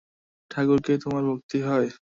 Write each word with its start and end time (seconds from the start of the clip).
ঠাকুরকে 0.51 0.93
তোমার 0.97 1.23
ভক্তি 1.29 1.57
হয়? 1.61 1.87